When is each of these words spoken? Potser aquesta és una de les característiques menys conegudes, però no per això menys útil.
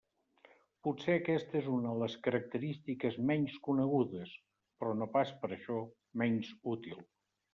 Potser 0.85 1.15
aquesta 1.15 1.57
és 1.59 1.67
una 1.73 1.91
de 1.95 1.99
les 2.03 2.15
característiques 2.27 3.19
menys 3.31 3.59
conegudes, 3.69 4.33
però 4.83 4.97
no 5.03 5.09
per 5.17 5.51
això 5.59 5.77
menys 6.23 6.53
útil. 6.75 7.07